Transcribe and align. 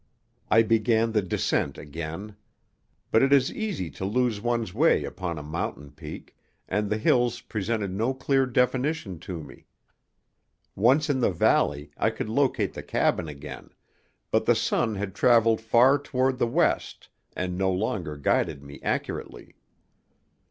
I 0.49 0.63
began 0.63 1.11
the 1.11 1.21
descent 1.21 1.77
again. 1.77 2.35
But 3.11 3.21
it 3.21 3.31
is 3.31 3.53
easy 3.53 3.91
to 3.91 4.03
lose 4.03 4.41
one's 4.41 4.73
way 4.73 5.03
upon 5.03 5.37
a 5.37 5.43
mountain 5.43 5.91
peak, 5.91 6.35
and 6.67 6.89
the 6.89 6.97
hills 6.97 7.41
presented 7.41 7.91
no 7.91 8.11
clear 8.15 8.47
definition 8.47 9.19
to 9.19 9.43
me. 9.43 9.67
Once 10.75 11.07
in 11.07 11.19
the 11.19 11.29
valley 11.29 11.91
I 11.97 12.09
could 12.09 12.29
locate 12.29 12.73
the 12.73 12.81
cabin 12.81 13.27
again, 13.27 13.69
but 14.31 14.45
the 14.47 14.55
sun 14.55 14.95
had 14.95 15.13
travelled 15.13 15.61
far 15.61 15.99
toward 16.01 16.39
the 16.39 16.47
west 16.47 17.09
and 17.35 17.55
no 17.55 17.71
longer 17.71 18.17
guided 18.17 18.63
me 18.63 18.79
accurately. 18.81 19.53